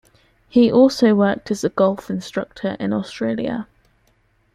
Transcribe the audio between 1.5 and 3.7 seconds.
as a golf instructor in Australia.